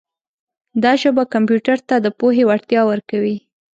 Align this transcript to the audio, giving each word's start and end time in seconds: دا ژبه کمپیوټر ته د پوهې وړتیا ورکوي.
دا 0.83 0.91
ژبه 1.01 1.23
کمپیوټر 1.33 1.77
ته 1.89 1.95
د 1.99 2.07
پوهې 2.19 2.43
وړتیا 2.49 2.81
ورکوي. 2.91 3.37